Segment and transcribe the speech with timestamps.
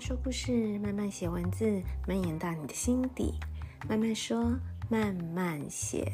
[0.00, 3.34] 说故事，慢慢写文字，蔓延到你的心底。
[3.86, 6.10] 慢慢说，慢慢写。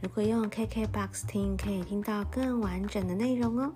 [0.00, 3.72] 如果用 KKBOX 听，可以听到更完整的内容哦。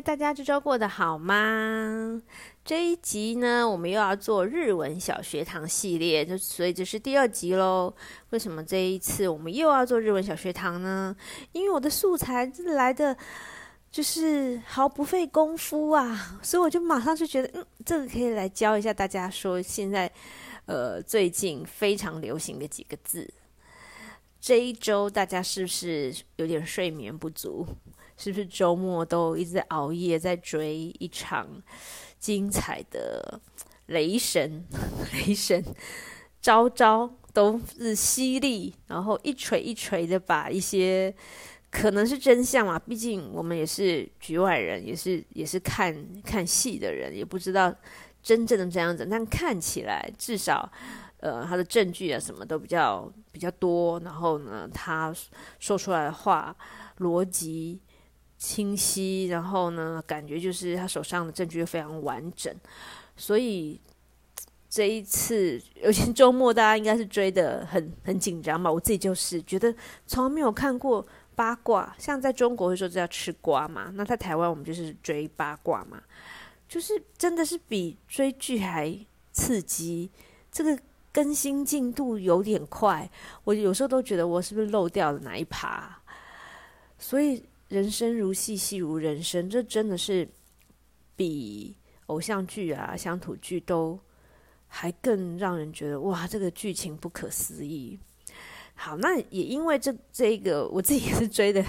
[0.00, 2.22] 大家这周过得好吗？
[2.64, 7.92] 这一集呢，我们又要做日文小学堂系列，就所以这是第二集喽。
[8.30, 11.16] 为什么这一次我们又要做日文小学堂呢？
[11.52, 13.16] 因为我的素材来的
[13.90, 20.10] 就是毫不费功夫啊，所以我就马上就觉得，嗯，这个可以来教一下大家说现在
[20.66, 23.32] 呃最近非常流行的几个字。
[24.40, 27.66] 这一周大家是不是有点睡眠不足？
[28.16, 31.46] 是不是周末都一直在熬夜，在追一场
[32.18, 33.40] 精彩的
[33.86, 34.64] 雷神？
[35.12, 35.62] 雷神
[36.40, 41.14] 招招都是犀利，然后一锤一锤的把一些
[41.70, 47.74] 可能是真相嘛，毕竟我们也是局外人，也是也是看看戏的人，也不知道
[48.22, 49.06] 真正的这样子。
[49.10, 50.70] 但看起来至少，
[51.18, 55.14] 呃，他的证据啊什么都比较比较多，然后呢，他
[55.58, 56.56] 说出来的话
[56.98, 57.80] 逻辑。
[58.38, 62.54] 清晰，然后呢，感觉就是他手上的证据非常完整，
[63.16, 63.80] 所以
[64.68, 68.70] 这一次，尤其周末，大家应该是追得很很紧张吧？
[68.70, 69.74] 我自己就是觉得
[70.06, 76.02] 从来没有看过八卦，像在中国会说这叫吃瓜嘛，那在台湾我们就是追八卦嘛，
[76.68, 78.94] 就是真的是比追剧还
[79.32, 80.10] 刺激，
[80.52, 80.78] 这个
[81.10, 83.10] 更新进度有点快，
[83.44, 86.02] 我有时候都觉得我是不是漏掉了哪一趴，
[86.98, 87.42] 所以。
[87.68, 90.28] 人生如戏，戏如人生，这真的是
[91.16, 93.98] 比偶像剧啊、乡土剧都
[94.68, 97.98] 还更让人觉得哇，这个剧情不可思议。
[98.74, 101.64] 好，那也因为这这个，我自己也是追的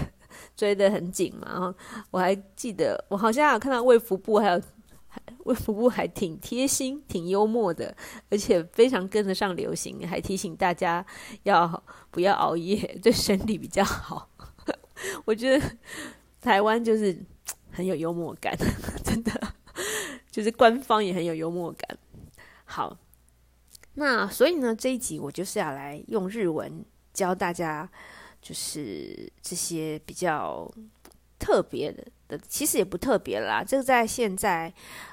[0.54, 1.74] 追得很紧嘛。
[2.10, 4.62] 我还记得，我好像有看到魏福部还有
[5.46, 7.96] 卫福部还挺贴心、挺幽默的，
[8.30, 11.04] 而且非常跟得上流行，还提醒大家
[11.42, 14.28] 要不要熬夜，对身体比较好。
[15.24, 15.76] 我觉得
[16.40, 17.16] 台湾就是
[17.70, 18.56] 很有幽默感，
[19.04, 19.32] 真的，
[20.30, 21.98] 就是官方也很有幽默感。
[22.64, 22.96] 好，
[23.94, 27.88] 那所以呢，这一集我就是要来用日文教大家，
[28.40, 30.70] 就是这些比较
[31.38, 33.64] 特别的的，其实也不特别啦。
[33.66, 34.72] 这个在现在，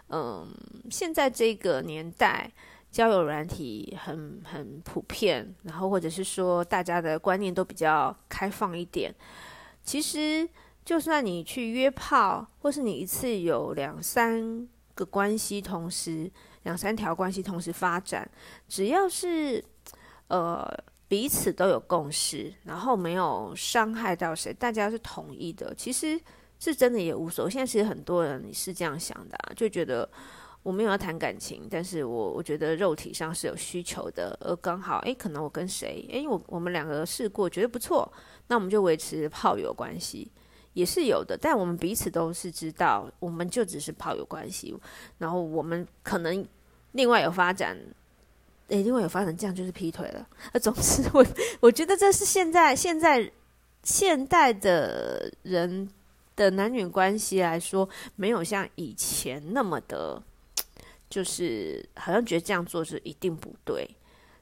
[0.09, 0.47] 嗯，
[0.89, 2.51] 现在这个年代，
[2.91, 9.13] 交友软体很很普遍，然后或者是说大家的观念都比较开放一点。
[9.85, 10.49] 其实，
[10.83, 16.29] 就算你去约炮，或是你一次有两三个关系同时，
[16.63, 18.29] 两三条关系同时发展，
[18.67, 19.63] 只要是
[20.27, 20.67] 呃
[21.07, 26.19] 彼此都有共识，然后没有伤害到谁，大家是同意的，其实
[26.59, 27.51] 是真的也无所谓。
[27.51, 30.09] 现在其实很多人是这样想的，就觉得
[30.65, 38.11] 我没有要谈感情，但是我我觉得肉体上是有需求的，而刚好诶，可能我跟谁诶，我我们两个试过，觉得不错。
[38.47, 40.27] 那我们就维持炮友关系，
[40.73, 44.75] 也是有的，但我们彼此都是知道，我们就只是炮友关系。
[45.19, 46.43] 然后我们可能
[46.93, 47.77] 另外有发展，
[48.69, 50.27] 诶，另外有发展，这样就是劈腿了。
[50.51, 51.23] 那总之，我
[51.59, 53.31] 我觉得这是现在现在
[53.83, 55.87] 现代的人
[56.35, 60.19] 的男女关系来说，没有像以前那么的，
[61.15, 63.89] 就是好像觉得这样做是一定不对。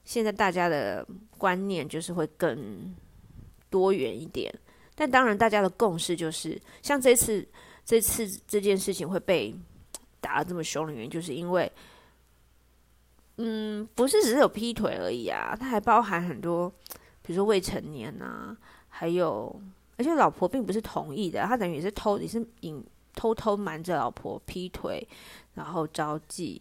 [0.04, 1.06] 现在大家的
[1.38, 2.94] 观念就是会更。
[3.70, 4.54] 多元一点，
[4.94, 7.44] 但当然，大家的共识就是，像这次
[7.84, 9.52] 这次这件事情会被
[10.20, 11.72] 打得这么凶的原因，就是因为，
[13.38, 16.72] 嗯，不是只是有劈腿而已啊，它还包含很多，
[17.20, 18.56] 比如说未成年啊，
[18.88, 19.60] 还有，
[19.96, 22.80] 而且老婆并不是同意的，他等于也是偷，也是隐
[23.14, 25.06] 偷偷瞒着老婆劈腿，
[25.54, 26.60] 然后招妓，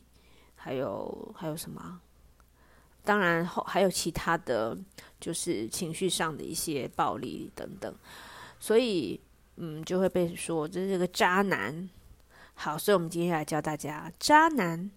[0.56, 2.00] 还有还有什么？
[3.04, 4.78] 当然后还有其他的。
[5.24, 7.96] 就是情绪上的一些暴力等等，
[8.60, 9.18] 所以
[9.56, 11.90] 嗯，就会被说这是个渣男。
[12.56, 14.92] 好，所以我们今天来教大家渣男、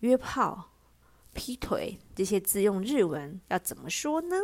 [0.00, 0.70] 约炮、
[1.32, 4.34] 劈腿这些字用日文要怎么说呢？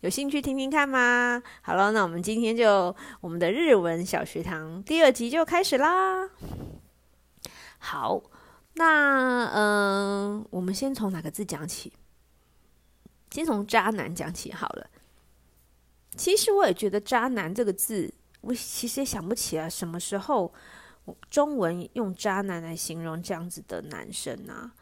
[0.00, 1.42] 有兴趣听听看吗？
[1.60, 6.30] 好了，那我们今天就我们的日文小学堂第二集就开始啦。
[7.76, 8.22] 好，
[8.74, 11.92] 那嗯、我们先从哪个字讲起？
[13.30, 14.88] 先从渣男讲起好了。
[16.16, 20.52] 其实我也觉得“渣男”这个字，我其实也想不起来什么时候
[21.28, 24.72] 中文用“渣男”来形容这样子的男生啊。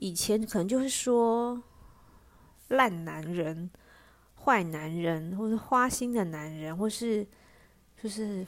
[0.00, 1.62] 以前可能就是说
[2.69, 3.69] 烂男人、
[4.43, 7.27] 坏男人，或是花心的男人，或是
[8.01, 8.45] 就是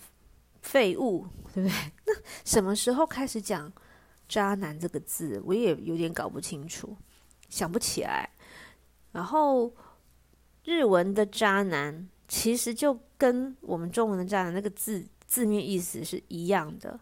[0.62, 1.92] 废物，对不对？
[2.06, 3.72] 那什么时候开始讲
[4.28, 5.42] 渣男这个字？
[5.46, 6.96] 我也有点搞不清楚，
[7.50, 8.30] 想不起来。
[9.12, 9.74] 然后
[10.64, 17.00] 日文的渣男其实就跟我们中文的渣男那个字字面意思是一样的，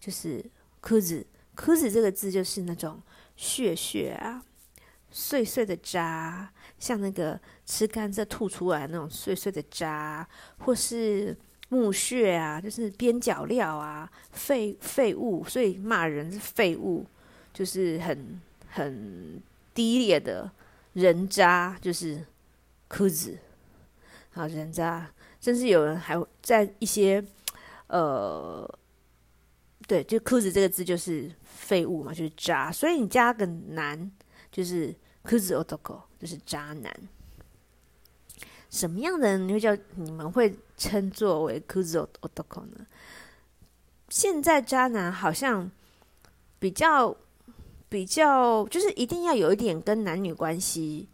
[0.00, 0.44] 就是
[0.82, 1.24] クズ。
[1.56, 3.00] クズ这个字就是那种
[3.36, 4.44] 屑屑啊。
[5.10, 10.28] 碎碎的渣，像那个吃甘蔗吐出来那种碎碎的渣，
[10.58, 11.36] 或是
[11.68, 17.06] 木屑啊，就是边角料啊，废废物，所以骂人是废物，
[17.52, 19.40] 就是很很
[19.72, 20.50] 低劣的
[20.94, 22.26] 人渣，就是
[22.88, 23.36] クズ
[24.34, 25.08] 啊，人渣，
[25.40, 27.24] 甚至有人还在一些
[27.86, 28.68] 呃，
[29.86, 34.10] 对，就クズ这个字就是废物嘛，就是渣，所以你加个男。
[34.52, 34.94] 就是
[35.24, 36.92] クズ男，就是渣男。
[38.70, 42.86] 什么样的人会叫你们会称作为クズ男呢？
[44.08, 45.70] 现在渣男好像
[46.58, 47.16] 比较
[47.88, 51.08] 比较，就是一定要有一点跟男女关系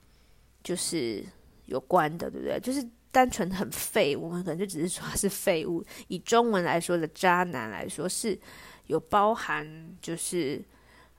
[0.62, 1.24] 就是
[1.66, 2.60] 有关的，对不对？
[2.60, 5.84] 就是单纯很废，我们可能就只是说他是废物。
[6.08, 8.38] 以中文来说的渣男来说，是
[8.86, 10.62] 有包含就是。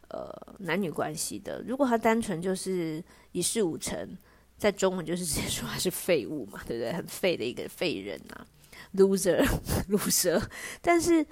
[0.09, 0.29] 呃，
[0.59, 3.01] 男女关系的，如果他单纯就是
[3.31, 4.17] 一事无成，
[4.57, 6.91] 在中文就是直接说他是废物嘛，对不对？
[6.91, 8.45] 很废的一个废人啊，
[8.95, 10.43] loser，loser。
[10.81, 11.25] 但是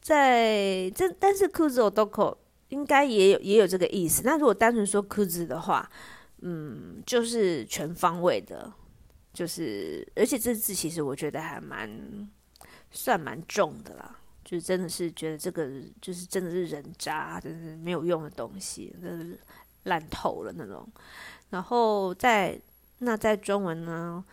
[0.00, 2.36] 在这，但是クズ男
[2.70, 4.22] 应该也有也有这个意思。
[4.24, 5.88] 那如果单纯说クズ的话，
[6.42, 8.72] 嗯，就是全方位的，
[9.32, 12.28] 就是而且这字其实我觉得还蛮
[12.90, 14.18] 算蛮重的啦。
[14.53, 15.67] 就真的是觉得这个
[15.99, 19.39] 就是真的是人渣，真是没有用的东西，真是
[19.85, 20.87] 烂透了那种。
[21.49, 22.61] 然后在
[22.99, 24.23] 那在中文呢，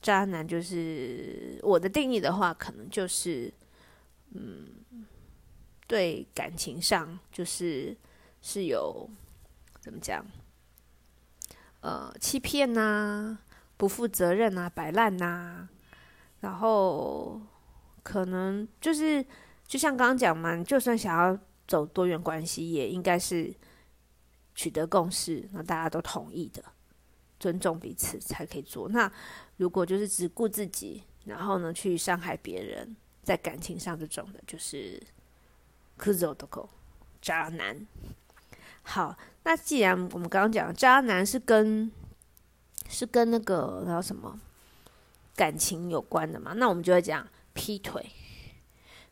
[0.00, 3.52] 渣男就是我的定义的话，可能就是
[4.30, 4.68] 嗯，
[5.86, 7.94] 对感情上就是
[8.40, 9.06] 是有
[9.82, 10.24] 怎么讲，
[11.80, 13.38] 呃，欺骗呐、
[13.76, 15.68] 不负责任呐、啊，摆烂呐、
[16.40, 17.38] 然后
[18.02, 19.22] 可能就是。
[19.68, 23.54] 就像刚刚讲嘛，就算想要走多元关系，也应该是
[24.54, 26.64] 取得共识，那大家都同意的，
[27.38, 28.88] 尊重彼此才可以做。
[28.88, 29.12] 那
[29.58, 35.02] 如果就是只顾自己，然后呢去伤害别人，在感情上这种的，就是
[35.98, 36.68] クズ男，
[37.20, 37.86] 渣男。
[38.82, 41.92] 好，那既然我们刚刚讲渣男是跟
[42.88, 44.40] 是跟那个叫什么
[45.36, 48.10] 感情有关的嘛，那我们就会讲劈腿。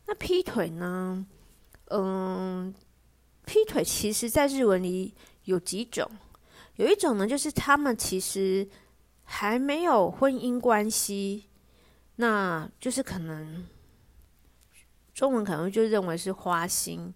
[0.06, 1.26] 那劈腿呢？
[1.86, 2.72] 嗯，
[3.44, 5.14] 劈腿其实，在日文里
[5.44, 6.08] 有几种。
[6.76, 8.68] 有一种呢，就是他们其实
[9.24, 11.48] 还没有婚姻关系，
[12.16, 13.66] 那就是可能
[15.14, 17.12] 中文可能就认为是花心，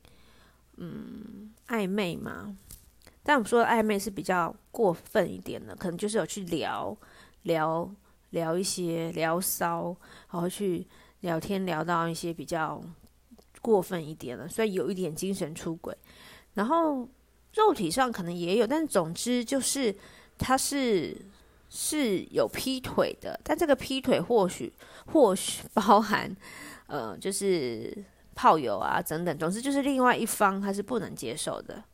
[0.76, 2.56] 嗯，暧昧嘛。
[3.22, 6.96] 但我们说的暧昧是比较过分一点的，可能就是有去聊
[7.42, 7.88] 聊
[8.30, 9.96] 聊一些聊骚，
[10.32, 10.86] 然后去。
[11.20, 12.80] 聊天聊到一些比较
[13.60, 15.96] 过分一点了，所以有一点精神出轨，
[16.54, 17.06] 然后
[17.54, 19.94] 肉体上可能也有，但总之就是
[20.38, 21.16] 他是
[21.68, 24.72] 是有劈腿的，但这个劈腿或许
[25.12, 26.34] 或许包含
[26.86, 31.84] 呃就是炮友啊等等，总之就是另外一方他是不能接受的，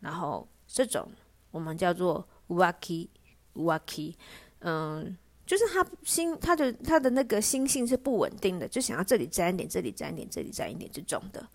[0.00, 1.08] 然后这种
[1.50, 3.08] 我们叫做浮気
[3.54, 4.14] 浮気，
[4.58, 5.16] 嗯。
[5.46, 11.46] 就是他心，他的他的那个心性是不稳定的，就想要这里沾一点，这里沾一点，这里沾一点这种的。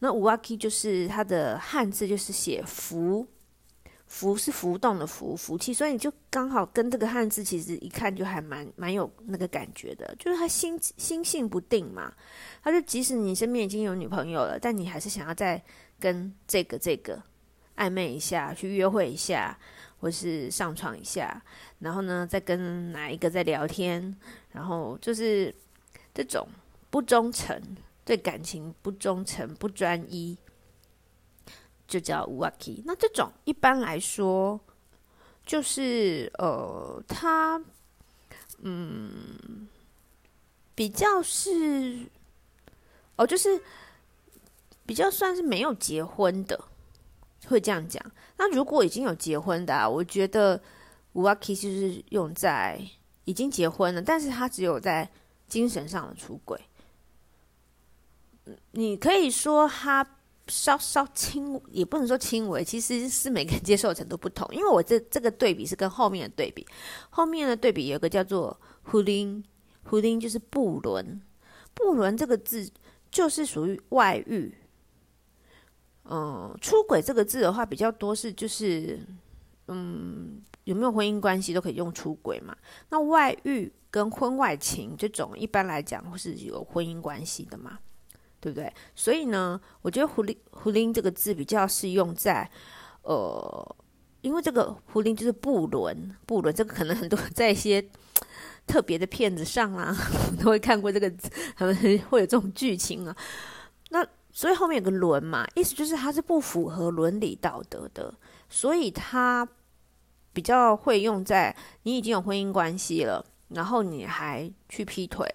[0.00, 3.26] 那浮気就是他的汉字，就是写浮，
[4.06, 12.12] 浮是浮动的浮，福气，所以你就刚好跟这个汉字其实一看就还蛮蛮有那个感觉的，就是他心心性不定嘛。
[12.62, 15.62] 他就即使你身边已经有女朋友了，但你还是想要再
[15.98, 17.22] 跟这个这个
[17.80, 19.58] 暧昧一下，去约会一下。
[20.02, 21.42] 或是上床一下，
[21.80, 24.16] 然后呢，再跟哪一个在聊天，
[24.50, 25.54] 然后就是
[26.14, 26.48] 这种
[26.88, 27.60] 不忠诚，
[28.02, 30.38] 对感情不忠诚、不专一，
[31.86, 32.82] 就叫浮気。
[32.86, 34.58] 那这种一般来说，
[35.44, 37.62] 就是呃，他
[38.62, 39.68] 嗯，
[40.74, 42.06] 比较是
[43.16, 43.60] 哦，就是
[44.86, 46.69] 比较算是没有结婚的。
[47.46, 48.04] 会这样讲。
[48.36, 50.60] 那如果已经有结婚的啊，我觉得
[51.12, 52.80] 浮気就是用在
[53.24, 55.10] 已经结婚了，但是他只有在
[55.46, 56.60] 精神上的出轨。
[58.72, 60.04] 你可以说他
[60.48, 64.48] 稍稍轻，也不能说轻微，其实是每个人接受的程度不同。
[64.52, 66.66] 因为我这这个对比是跟后面的对比，
[67.10, 69.44] 后面的对比有一个叫做不伦
[69.84, 71.20] 胡林就是不伦，
[71.74, 72.68] 不伦这个字
[73.10, 74.52] 就是属于外遇。
[76.04, 78.98] 嗯，出轨这个字的话比较多是就是，
[79.68, 82.56] 嗯，有没有婚姻关系都可以用出轨嘛。
[82.88, 87.78] 那外遇跟婚外情这种一般来讲会是有婚姻关系的嘛，
[88.40, 88.72] 对不对？
[88.96, 92.50] 所以呢，我觉得胡林胡林这个字比较适用在，
[93.02, 93.76] 呃，
[94.22, 97.84] 因为这个胡林就是不伦不伦，这个可能很多在一些
[98.66, 99.96] 特别的片子上啊
[100.42, 101.12] 都会看过这个，
[101.54, 101.76] 他 们
[102.08, 103.14] 会有这种剧情啊，
[103.90, 104.04] 那。
[104.32, 108.14] 所以后面有个伦嘛，意思就是它是不符合伦理道德的，
[108.48, 109.46] 所以它
[110.32, 115.26] 比较会用在你已经有婚姻关系了，然后你还去劈腿，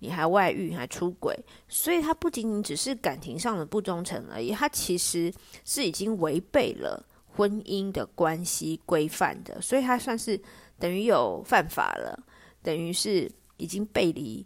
[0.00, 1.38] 你还外遇，还出轨，
[1.68, 5.32] 所以它不仅仅只是感情上的不忠诚而已，它其实
[5.64, 10.38] 是已经违背了婚姻的关系规范的，所以它算是
[10.76, 12.18] 等于有犯法了，
[12.64, 14.44] 等于是已经背离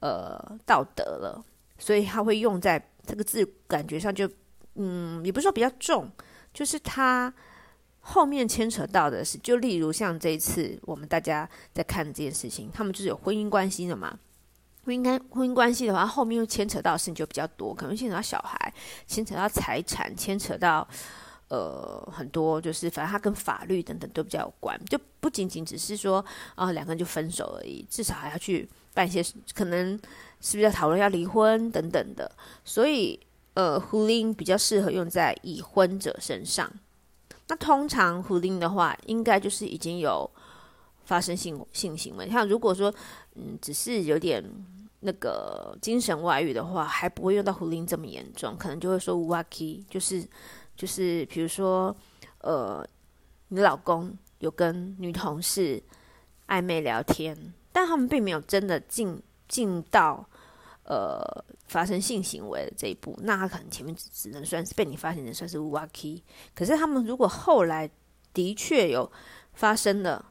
[0.00, 1.42] 呃道德了，
[1.78, 2.90] 所以它会用在。
[3.08, 4.30] 这个字感觉上就，
[4.74, 6.10] 嗯，也不是说比较重，
[6.52, 7.32] 就是它
[8.00, 14.18] 后面牵扯到的是，就例如像这一次我们大家在看这件事情，他们就是有婚姻关系的嘛。
[14.84, 18.72] 婚姻关婚姻关系的话，后面又牵扯到事情就比较多，可能牵扯到小孩，
[19.06, 20.86] 牵扯到财产，牵扯到
[21.48, 26.24] 呃很多，就是反正它跟法律等等都比较有关，就不仅仅只是说
[26.54, 29.24] 啊、两个人就分手而已，至少还要去办一些
[29.54, 29.98] 可能。
[30.40, 32.30] 是不是要讨论要离婚等等的？
[32.64, 33.18] 所以，
[33.54, 36.70] 呃，胡林比较适合用在已婚者身上。
[37.48, 40.30] 那通常胡林的话，应该就是已经有
[41.04, 42.30] 发生性性行为。
[42.30, 42.94] 像如果说，
[43.34, 44.40] 嗯，只是有点
[45.00, 50.24] 那个精神外遇的话，还不会用到胡林这么严重，可能就会说乌基，就是
[50.78, 51.94] 就是，比如说，
[52.40, 52.82] 呃，
[53.48, 55.82] 你老公有跟女同事
[56.46, 57.36] 暧昧聊天，
[57.70, 59.20] 但他们并没有真的进。
[59.48, 60.28] 进到
[60.84, 61.18] 呃
[61.68, 66.22] 发生性行为的这一步，那他可能前面只只能算是被你发现的，算是乌瓦 k
[66.54, 67.90] 可是他们如果后来
[68.34, 69.10] 的确有
[69.54, 70.22] 发生了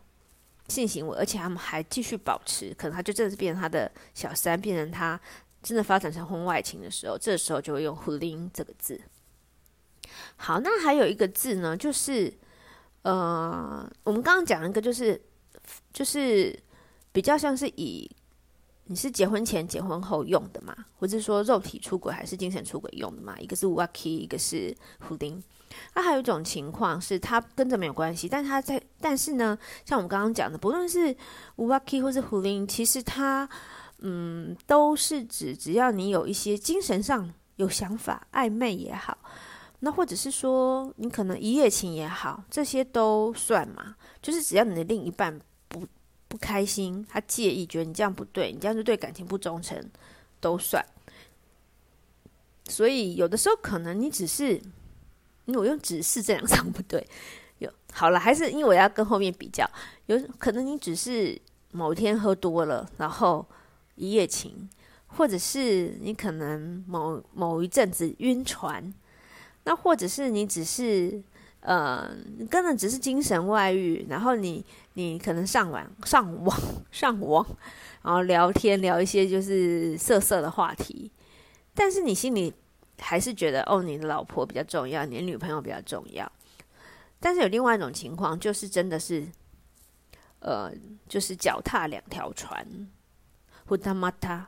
[0.67, 5.19] 性行为，而且他们还继续保持，可能他就真的是变成他的小三，变成他
[5.63, 9.01] 真的发展成婚外情的时候，这时候就会用胡林这个字。
[10.35, 12.33] 好，那还有一个字呢，就是
[13.01, 15.21] 呃，我们刚刚讲一个，就是
[15.93, 16.57] 就是
[17.11, 18.09] 比较像是以。
[18.89, 20.73] 你是结婚前、结婚后用的嘛？
[20.97, 23.37] 或者说肉体出轨还是精神出轨用的嘛？
[23.37, 25.43] 一个是 Waki，一个是胡林。
[25.93, 31.13] 那还有一种情况是，它跟这没有关系，但是它在，但是呢，像我们刚刚讲的，不论是
[31.57, 33.49] Waki 或是胡林其实它，
[33.99, 39.17] 嗯，都是指只要你有一些精神上有想法、暧昧也好，
[39.79, 43.95] 那或者是说你可能一夜情也好，这些都算嘛。
[44.21, 45.39] 就是只要你的另一半。
[45.69, 45.85] 不
[46.29, 49.77] 不开心，他介意，觉得你这样不对，你这样就对感情不忠诚，
[50.39, 50.81] 都算。
[52.69, 54.53] 所以有的时候可能你只是，
[55.43, 57.05] 因为我用“只是”这两个字不对，
[57.59, 59.69] 有好了，还是因为我要跟后面比较，
[60.05, 61.37] 有可能你只是
[61.71, 63.45] 某天喝多了，然后
[63.95, 64.69] 一夜情，
[65.07, 68.93] 或者是你可能某某一阵子晕船，
[69.67, 71.21] 那或者是你只是。
[71.61, 72.15] 呃，
[72.49, 76.57] 根本只是精神外遇，然后你你可能上网上网
[76.91, 77.45] 上网，
[78.03, 81.11] 然后聊天聊一些就是色色的话题，
[81.73, 82.53] 但是你心里
[82.99, 86.31] 还是觉得哦，你的老婆比较重要，你的女朋友比较重要。
[87.19, 89.27] 但是有另外一种情况，就是真的是，
[90.39, 90.71] 呃，
[91.09, 92.65] 就是脚踏两条船，
[93.65, 94.47] 呼他妈他，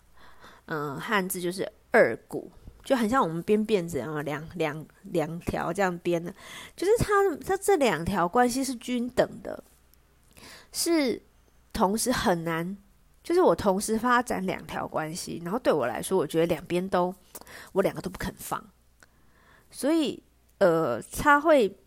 [0.67, 2.49] 嗯，汉字就是二股。
[2.83, 6.33] 就很像我们编辫子啊，两两两条这样编的，
[6.75, 7.13] 就是他
[7.45, 9.63] 他这两条关系是均等的，
[10.71, 11.21] 是
[11.71, 12.75] 同时很难，
[13.21, 17.13] 就是我同时发展两条关系，然后对我来说，我觉得两边都
[17.73, 18.63] 我两个都不肯放，
[19.69, 20.23] 所以
[20.57, 21.77] 呃，他会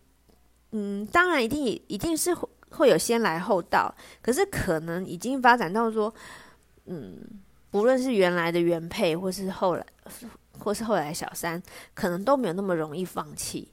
[0.73, 2.33] 嗯，当然一定一定是
[2.71, 6.15] 会有先来后到，可是可能已经发展到说，
[6.85, 7.19] 嗯，
[7.71, 9.87] 不论是原来的原配或是后来。
[10.59, 11.63] 或是后来小三，
[11.95, 13.71] 可能都没有那么容易放弃。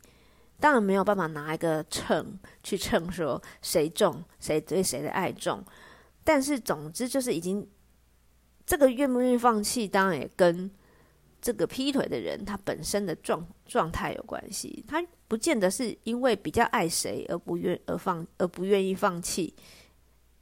[0.60, 5.64] 当然没有办法拿一个秤去称说谁重，谁对谁的爱重。
[6.24, 7.66] 但是总之就是已经
[8.66, 10.70] 这个愿不愿意放弃，当然也跟
[11.42, 14.84] 这个劈腿的人他本身的状状态有关系。
[14.88, 19.56] 他不见得是因为比较爱谁而不愿而放而不愿意放弃。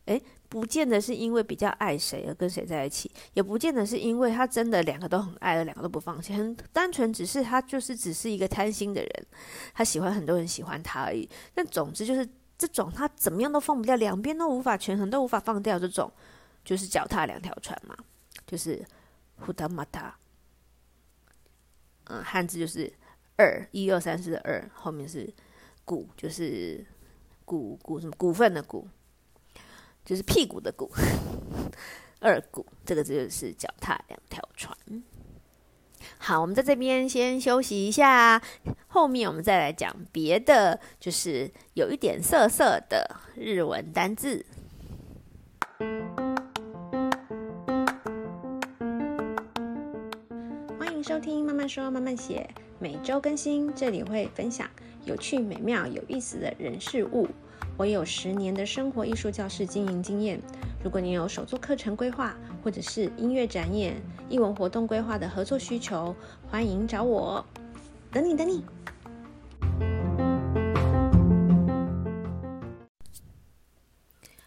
[0.05, 0.21] 诶。
[0.49, 9.25] 不见得是因为比较爱谁而跟谁在一起，也不见得是因为他真的两个都很爱，而两个都不放弃，很单纯只是他就是只是一个贪心的人，
[9.73, 11.29] 他喜欢很多人喜欢他而已。
[11.53, 12.27] 但总之就是
[12.57, 16.11] 这种他怎么样都放不掉，两边都无法权衡，都无法放掉这种，
[16.63, 17.95] 就是脚踏两条船嘛，
[18.45, 18.83] 就是
[19.39, 20.17] 呼达马达。
[22.05, 22.91] 嗯，汉字就是
[23.35, 25.29] 二一二三四的二，后面是
[25.83, 26.85] 股，就是
[27.43, 28.87] 股股什么股份的股，
[30.07, 30.89] 就是屁股的股。
[32.21, 34.75] 二股这个就是脚踏两条船。
[36.17, 38.41] 好，我们在这边先休息一下，
[38.87, 44.45] 后面我们再来讲别的，就是有一点色色的日文单字。
[50.79, 52.49] 欢迎收听《慢慢说慢慢写》，
[52.79, 54.69] 每周更新，这里会分享
[55.03, 57.27] 有趣、美妙、有意思的人事物。
[57.77, 60.41] 我有十年的生活艺术教室经营经验。
[60.83, 66.15] 如果你有手作课程规划，或者是音乐展演、艺文活动规划的合作需求，
[66.49, 67.45] 欢迎找我。
[68.11, 68.65] 等你，等你。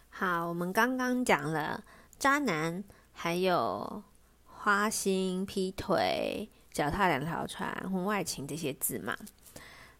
[0.09, 1.85] 好，我们刚刚讲了
[2.19, 2.83] 渣男，
[3.13, 4.03] 还有
[4.45, 9.15] 花心、劈腿、脚踏两条船、婚外情这些字嘛。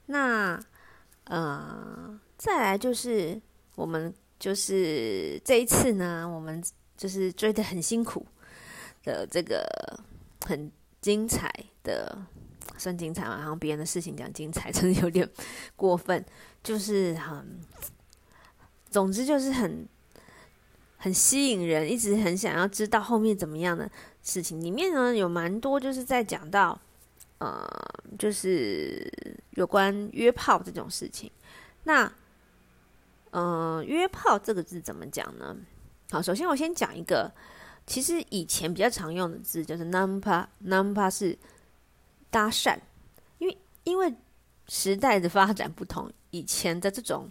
[0.08, 0.60] 那，
[1.24, 2.20] 呃。
[2.42, 3.40] 再来就是
[3.76, 6.60] 我们就是这一次呢，我们
[6.98, 8.26] 就是追得很辛苦
[9.04, 9.64] 的这个
[10.48, 10.72] 很
[11.02, 12.18] 精彩的，
[12.80, 13.38] 算精彩嘛？
[13.38, 15.30] 然后别人的事情讲精彩， 真的有点
[15.76, 16.26] 过分。
[16.64, 17.60] 就是很，
[18.90, 19.88] 总之就是很
[20.98, 23.88] 很吸引人，一直很想要知道后面怎么样的
[24.24, 24.60] 事情。
[24.60, 26.82] 里面呢有蛮多就是在讲到，
[27.38, 27.64] 呃，
[28.18, 29.08] 就是
[29.52, 31.30] 有关约炮这种事情。
[31.84, 32.12] 那
[33.32, 35.56] 嗯、约炮这个字怎么讲呢？
[36.12, 37.32] 好，首先我先讲一个，
[37.88, 41.38] 其实以前比较常用的字就是 “nampa”，“nampa” 是
[42.30, 42.78] 搭讪，
[43.38, 44.14] 因为因为
[44.68, 47.30] 时代的发展不同，以前的这种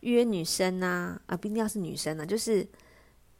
[0.00, 2.64] 约女生啊，啊不一定要是女生啊，就是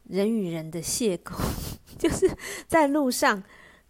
[0.04, 1.36] 人与人的邂逅，
[1.96, 2.28] 就是
[2.66, 3.40] 在路上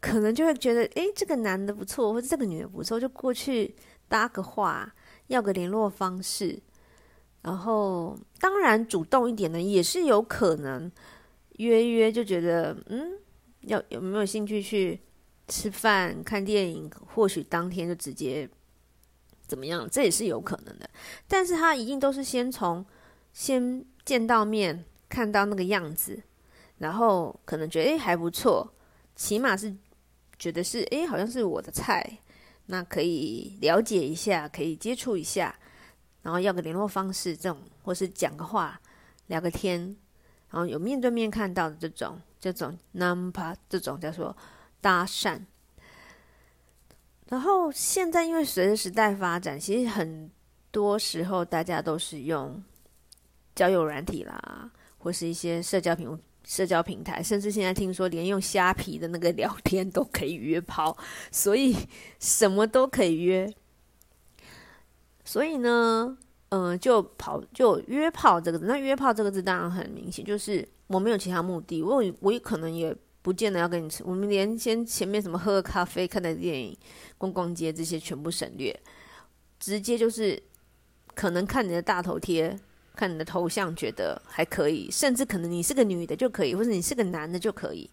[0.00, 3.74] 可能就会觉得，诶，这个男的不错，或者这个女的不错，就过去
[4.06, 4.94] 搭个话，
[5.28, 6.60] 要个联络方式。
[7.42, 10.90] 然后，当然主动一点呢，也是有可能
[11.58, 13.12] 约约就觉得，嗯，
[13.60, 15.00] 要有没有兴趣去
[15.46, 16.90] 吃饭、看电影？
[17.06, 18.48] 或许当天就直接
[19.46, 20.90] 怎么样，这也是有可能的。
[21.26, 22.84] 但是他一定都是先从
[23.32, 26.20] 先见到面，看到那个样子，
[26.78, 28.74] 然后可能觉得诶还不错，
[29.14, 29.74] 起码是
[30.38, 32.18] 觉得是诶好像是我的菜，
[32.66, 35.56] 那可以了解一下，可以接触一下。
[36.28, 38.78] 然后要个联络方式，这种或是讲个话、
[39.28, 39.96] 聊个天，
[40.50, 44.36] 然后有面对面看到的这种，这种 number 这种叫做
[44.78, 45.40] 搭讪。
[47.30, 50.30] 然后现在因为随着时代发展，其实很
[50.70, 52.62] 多时候大家都是用
[53.54, 60.94] 交友软体啦，或是一些社交平社交平台，甚至现在听说连用虾皮的那个聊天都可以约炮，
[61.32, 61.74] 所以
[62.20, 63.50] 什么都可以约。
[65.28, 66.16] 所以呢，
[66.48, 76.74] 嗯、就跑就约炮这个字，那约炮这个字当然很明显，就是我没有其他目的，我我可能也不见得要跟你吃，我们连先前面什么喝咖啡、看的电影、
[77.18, 78.74] 逛逛街这些全部省略，
[79.60, 80.42] 直接就是
[81.14, 82.58] 可能看你的大头贴、
[82.96, 87.90] 看你的头像觉得还可以，甚至可能你是个女的就可以，或者你是个男的就可以。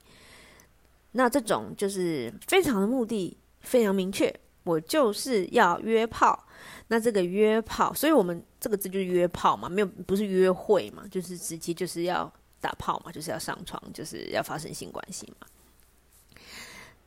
[1.12, 4.34] 那这种就是非常的目的非常明确，
[4.66, 6.46] 我就是要约炮。
[6.88, 15.48] 那这个约炮，所以我们这个字就是约炮嘛，没有不是约会嘛，就是直接就是要打炮嘛，就是要上床，就是要发生性关系嘛。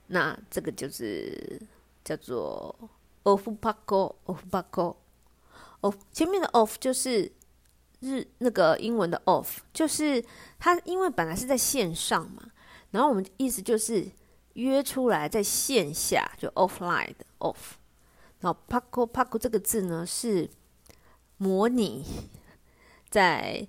[0.08, 1.62] 那这个就是
[2.04, 2.74] 叫做
[3.22, 4.96] off pako off pako
[5.82, 7.30] off，前面的 off 就是
[8.00, 10.24] 日那个英文的 off，就是
[10.58, 12.50] 它因为本来是在线上嘛，
[12.90, 14.08] 然后我们意思就是
[14.58, 17.76] 约出来在线下就 offline 的 off。
[18.40, 20.48] 然后 “pako pako” 这个字呢，是
[21.38, 22.04] 模拟
[23.08, 23.66] 在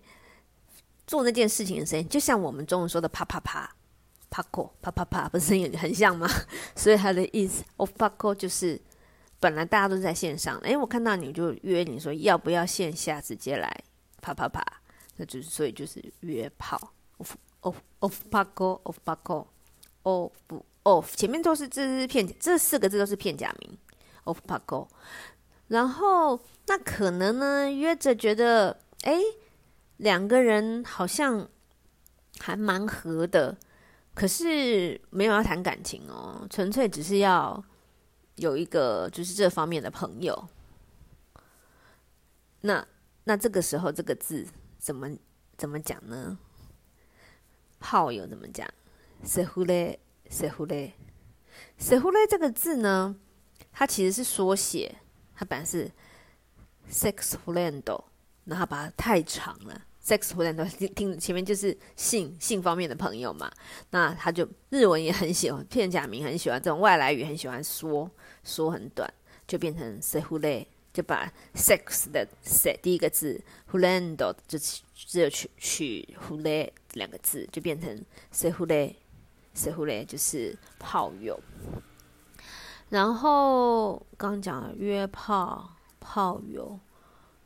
[1.07, 3.75] 做那件事情的声音，就像我们中文说的“啪啪啪
[4.29, 6.27] ”，“pako 啪啪啪”，不是声音很像吗？
[6.75, 8.79] 所以它的意思 off pako” 就是
[9.39, 13.83] 本来大家都在线上，哎，我看到你就约你说要不要线下直接来
[14.21, 14.63] 啪啪啪，
[15.17, 19.47] 那就是所以就是约炮 “of of off pako of pako
[20.03, 20.31] of
[20.83, 23.77] of” 前面都是这是片，这四个字都是片假名。
[24.25, 24.87] of pako，
[25.69, 29.19] 然后那可能呢约着觉得，哎，
[29.97, 31.47] 两个人好像
[32.37, 33.57] 还蛮合的，
[34.13, 37.63] 可是没有要谈感情哦，纯粹只是要
[38.35, 40.47] 有一个就是这方面的朋友。
[42.61, 42.85] 那
[43.23, 44.45] 那这个时候这个字
[44.77, 45.09] 怎么
[45.57, 46.37] 怎么讲呢？
[47.79, 48.67] 炮友怎么讲？
[49.23, 50.92] 似乎嘞 レ，セフレ，
[51.78, 53.16] セフレ这个字呢，
[53.72, 54.96] 它其实是缩写，
[55.34, 55.90] 它本来是
[56.90, 58.02] sex friend，
[58.44, 60.54] 然后把它太长了，sex friend
[60.94, 63.50] 听前面就是性性方面的朋友嘛，
[63.90, 68.10] 那他就日文也很喜欢，片假名很喜欢这种外来语，很喜欢缩
[68.42, 69.12] 缩很短，
[69.46, 70.66] 就变成セフレ。
[70.94, 74.14] 就把 sex 的 se 第一个字 friend
[74.46, 74.56] 就
[74.94, 78.00] 只有取取 fule 两个字，就变成
[78.32, 78.52] se
[79.59, 81.39] Fule se fule 就是炮友。
[82.89, 85.69] 然后刚讲约炮
[85.99, 86.79] 炮友，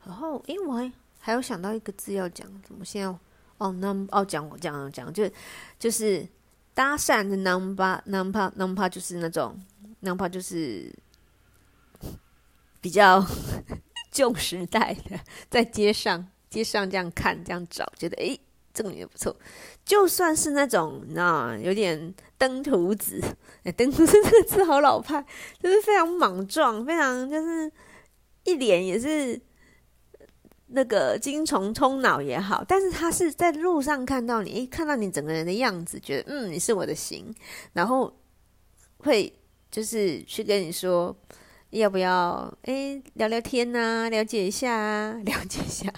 [0.06, 3.08] 然后因为我还还有想到一个字要讲，怎么现在
[3.58, 5.30] 哦 num 哦讲我讲讲就
[5.80, 6.28] 就是
[6.74, 9.60] 搭讪的 number number number 就是那种
[10.02, 10.94] number 就是。
[12.82, 13.26] 比较
[14.12, 15.18] 旧时代的，
[15.50, 18.38] 在街上街上这样看这样找，觉得诶，
[18.74, 19.36] 这个也不错。
[19.86, 23.22] 就算是那种那有点登徒子，
[23.78, 25.24] 登徒子这个字好老派，
[25.62, 27.72] 就是非常莽撞，非常就是
[28.44, 29.40] 一脸也是
[30.68, 32.64] 那个精虫冲脑也好。
[32.68, 37.34] 但是他是在路上看到你，一，看到你整个人的样子，觉得嗯，你是我的型，
[37.74, 38.14] 然后
[38.98, 39.32] 会
[39.70, 41.16] 就是去跟你说。
[41.74, 45.92] 要不要哎聊聊天呐、了解一下啊， 了解一下，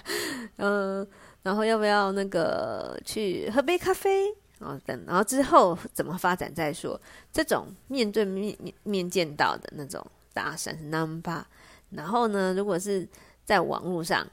[0.56, 1.06] 嗯、
[1.45, 4.27] 然后要不要那个去喝杯咖啡？
[4.59, 6.99] 然后等，然后之后怎么发展再说。
[7.31, 11.43] 这种面对面面面见到的那种搭讪是 number，
[11.89, 13.07] 然后呢，如果是
[13.43, 14.27] 在网络上，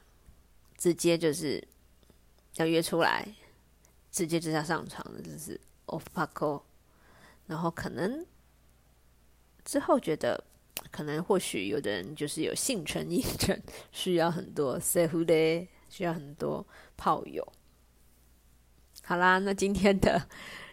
[0.77, 1.63] 直接就是
[2.57, 3.27] 要约出来，
[4.11, 6.61] 直接就要上床的，就是 off paco，
[7.47, 8.25] 然后可能
[9.65, 10.45] 之后觉得。
[10.93, 16.65] 可能或许有的人就是有性成瘾症，需要很多セフレ，需要很多
[16.98, 17.48] 炮友。
[19.04, 20.28] 好啦，那今天的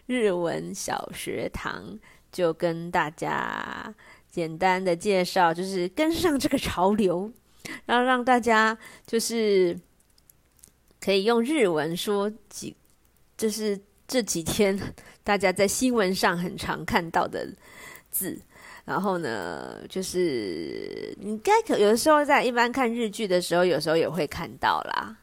[0.05, 1.99] 日文小学堂
[2.31, 3.93] 就跟大家
[4.29, 7.31] 简单的介绍，就是跟上这个潮流，
[7.85, 9.77] 然后让大家就是
[10.99, 12.75] 可以用日文说几，
[13.35, 14.79] 就是这几天
[15.23, 17.47] 大家在新闻上很常看到的
[18.09, 18.41] 字。
[18.83, 25.17] 然后呢，就是你该可有的时候在一般看日剧的时候，有时候也会看到啦。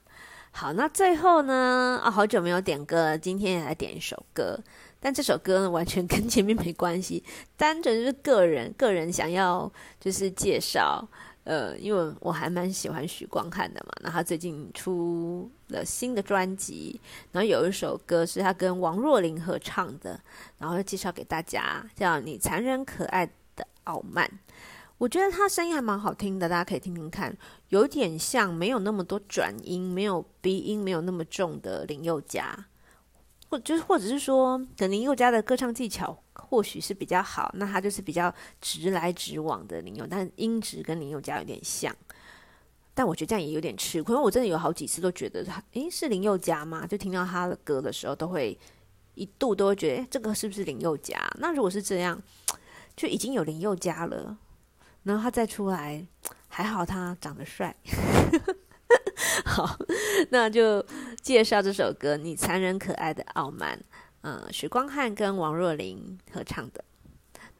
[0.50, 4.58] 好，那最后呢，啊、好久没有点歌了，今天也来点一首歌。
[5.00, 7.22] 但这首歌呢，完全跟前面没关系，
[7.56, 11.06] 单纯就是个人个人想要就是介绍。
[11.44, 17.00] 呃，因为我还蛮喜欢许光汉的嘛，那他最近出了新的专辑，
[17.32, 20.20] 然后有一首歌是他跟王若琳合唱的，
[20.58, 23.32] 然后就介绍给大家，叫《你残忍可爱的》。
[23.88, 24.30] 傲慢，
[24.98, 27.32] 我觉得他声音还蛮好听的，大家可以听听看，
[27.68, 32.66] 有点像没有那么多转音，没有鼻音，没有那么重的林宥嘉，
[33.48, 41.94] 或就是或者是说，等林宥嘉的歌唱技巧或许是比较好，那他就是比较直来直往的林宥，但音质跟林宥嘉有点像，
[42.92, 46.84] 但我觉得这样也有点吃亏，因为我真的有好几次都觉得他，诶，是林宥嘉吗？
[46.84, 48.58] 就听到他的歌的时候，都会
[49.14, 51.16] 一度都会觉得，诶，这个是不是林宥嘉？
[51.38, 52.20] 那如果是这样。
[52.96, 54.36] 就已经有林宥嘉了，
[55.02, 56.06] 然后他再出来，
[56.48, 57.74] 还好他长得帅。
[59.44, 59.78] 好，
[60.30, 60.84] 那就
[61.20, 63.76] 介绍这首歌《你残忍可爱的傲慢》，
[64.22, 66.84] 嗯，许光汉跟王若琳合唱的。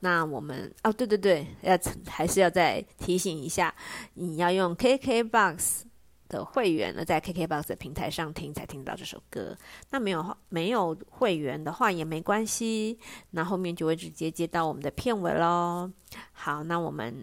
[0.01, 3.75] 那我们哦，对对对，要还是要再提醒一下，
[4.15, 5.83] 你要用 KKBOX。
[6.29, 9.57] 的会员呢，在 KKBOX 的平台上听才听到这首歌。
[9.91, 12.99] 那没有没有会员的话也没关系，
[13.31, 15.91] 那后面就会直接接到我们的片尾喽。
[16.33, 17.15] 好，那我们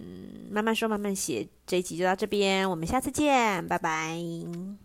[0.51, 4.84] 慢慢说慢慢写，这一集就到这边，我们下次见，拜拜。